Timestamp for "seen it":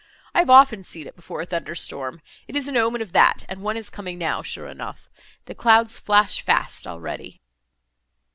0.81-1.15